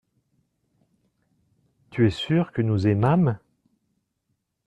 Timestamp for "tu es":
1.91-2.09